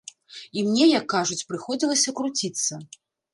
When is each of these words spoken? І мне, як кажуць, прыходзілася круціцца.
І 0.57 0.63
мне, 0.69 0.87
як 0.99 1.05
кажуць, 1.15 1.37
прыходзілася 1.51 2.15
круціцца. 2.21 2.81